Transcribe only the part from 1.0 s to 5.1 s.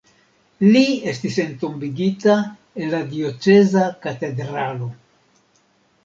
estis entombigita en la dioceza katedralo.